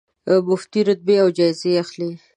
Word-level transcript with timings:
مفتې 0.47 0.79
رتبې 0.87 1.15
او 1.23 1.27
جایزې 1.37 1.71
اخلي. 1.83 2.11